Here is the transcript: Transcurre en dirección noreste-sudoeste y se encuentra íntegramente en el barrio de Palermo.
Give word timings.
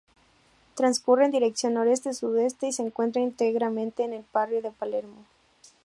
Transcurre 0.73 1.25
en 1.25 1.29
dirección 1.31 1.75
noreste-sudoeste 1.75 2.65
y 2.65 2.71
se 2.71 2.81
encuentra 2.81 3.21
íntegramente 3.21 4.03
en 4.03 4.13
el 4.13 4.25
barrio 4.33 4.59
de 4.63 4.71
Palermo. 4.71 5.27